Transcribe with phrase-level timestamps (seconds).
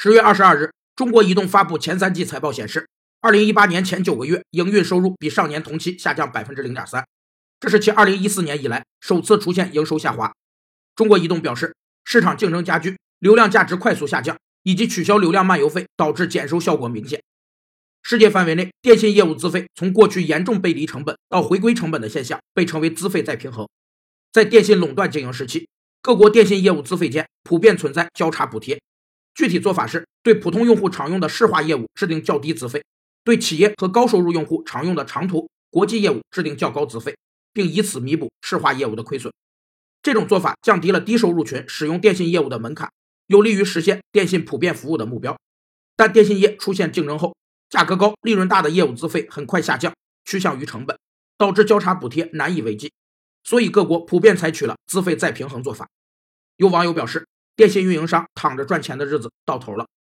[0.00, 2.88] 十月二十二日，中国移动发布前三季财报显示，
[3.20, 7.04] 二零一八年前九个月营运收入比上年同期下降百分之零点三，
[7.58, 10.32] 这是其二零一四年以来首次出现营收下滑。
[10.94, 11.74] 中国移动表示，
[12.04, 17.20] 市场竞争加剧，流量价值快速下降，以及取消流量漫游费导致减收效果明显。
[18.04, 23.68] 世界范围内，电信业务资费从过去严重背离成本到回归成本的现象，被称为资费再平衡。
[24.30, 25.68] 在电信垄断经营时期，
[26.00, 28.80] 各国电信业务资费间普遍存在交叉补贴。
[29.38, 32.82] 具体做法是对普通用户常用的市话业务制定较低资费，
[33.22, 37.16] 对企业和高收入用户常用的长途、国际业务制定较高资费，
[37.52, 39.32] 并以此弥补市话业务的亏损。
[40.02, 42.90] 这种做法降低了低收入群使用电信业务的门槛，
[43.28, 45.38] 有利于实现电信普遍服务的目标。
[45.94, 47.36] 但电信业出现竞争后，
[47.70, 49.94] 价格高、利润大的业务资费很快下降，
[50.24, 50.98] 趋向于成本，
[51.36, 52.90] 导致交叉补贴难以为继。
[53.44, 55.88] 所以各国普遍采取了资费再平衡做法。
[56.56, 57.24] 有网友表示。
[57.58, 59.88] 电信运营商躺着赚钱的日子到头了。